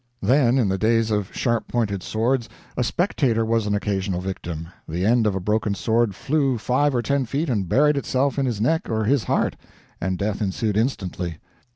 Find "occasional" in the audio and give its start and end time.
3.75-4.19